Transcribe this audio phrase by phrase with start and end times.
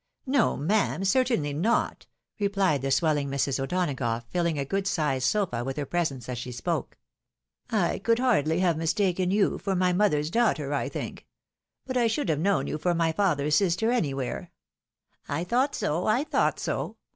[0.25, 2.07] "No, ma'am, certainly not,"
[2.39, 3.59] replied the swelling Mrs.
[3.59, 6.97] O'Donagough, filling a good sized sofa with her presence as she spoke.
[7.69, 11.27] I could hardly have mistaken you for my mother's daughter, I think.
[11.85, 14.49] But I should have known you for my other's sister anywhere.""
[15.29, 16.97] I thought so, I thought so.